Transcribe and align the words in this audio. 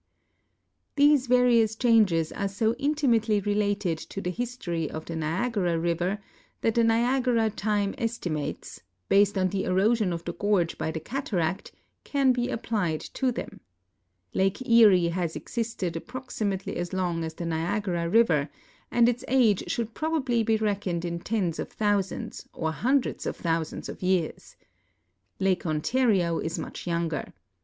These 0.95 1.27
various 1.27 1.75
changes 1.75 2.31
are 2.31 2.47
so 2.47 2.73
intimately 2.79 3.39
related 3.39 3.99
to 3.99 4.19
the 4.19 4.31
iiistt)ry 4.31 4.87
of 4.87 5.05
the 5.05 5.15
Niagara 5.15 5.77
river 5.77 6.17
that 6.61 6.73
the 6.73 6.83
Niagara 6.83 7.51
time 7.51 7.93
estimates, 7.99 8.81
hased 9.11 9.37
on 9.39 9.49
the 9.49 9.63
erosion 9.63 10.11
of 10.11 10.25
the 10.25 10.33
gorge 10.33 10.75
by 10.79 10.89
the 10.89 10.99
cataract, 10.99 11.71
can 12.03 12.33
he 12.33 12.49
applied 12.49 13.01
to 13.13 13.31
them. 13.31 13.59
Lake 14.33 14.67
Erie 14.67 15.09
has 15.09 15.35
existed 15.35 15.93
api)roximately 15.93 16.77
as 16.77 16.93
long 16.93 17.23
as 17.23 17.35
the 17.35 17.45
Niagara 17.45 18.09
river, 18.09 18.49
and 18.89 19.07
its 19.07 19.23
age 19.27 19.65
should 19.67 19.93
i)r()l)al)ly 19.93 20.43
be 20.43 20.57
reckoned 20.57 21.05
in 21.05 21.19
tens 21.19 21.59
of 21.59 21.77
tliou 21.77 22.03
sands 22.03 22.49
or 22.53 22.71
hundreds 22.71 23.27
of 23.27 23.35
thousands 23.37 23.87
of 23.87 24.01
years. 24.01 24.55
Lake 25.39 25.63
Ontario 25.67 26.39
is 26.39 26.57
much 26.57 26.87
younger. 26.87 27.33